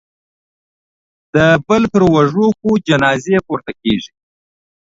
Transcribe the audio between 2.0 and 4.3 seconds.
اوږو خو جنازې پورته کېږي